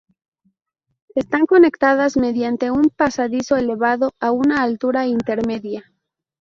[1.13, 5.93] Están conectadas mediante un pasadizo elevado a una altura intermedia.